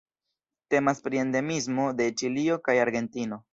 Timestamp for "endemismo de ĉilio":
1.25-2.61